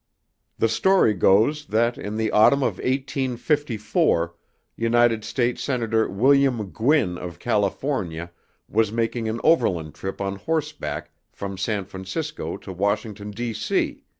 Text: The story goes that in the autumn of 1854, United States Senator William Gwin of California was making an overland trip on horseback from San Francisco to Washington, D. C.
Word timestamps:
The 0.57 0.67
story 0.67 1.13
goes 1.13 1.67
that 1.67 1.95
in 1.95 2.17
the 2.17 2.31
autumn 2.31 2.63
of 2.63 2.77
1854, 2.79 4.33
United 4.75 5.23
States 5.23 5.61
Senator 5.61 6.09
William 6.09 6.71
Gwin 6.71 7.19
of 7.19 7.37
California 7.37 8.31
was 8.67 8.91
making 8.91 9.29
an 9.29 9.39
overland 9.43 9.93
trip 9.93 10.19
on 10.19 10.37
horseback 10.37 11.11
from 11.31 11.55
San 11.55 11.85
Francisco 11.85 12.57
to 12.57 12.73
Washington, 12.73 13.29
D. 13.29 13.53
C. 13.53 14.03